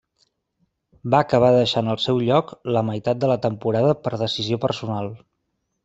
[1.15, 5.17] Va acabar deixant el seu lloc la meitat de la temporada per decisió personal.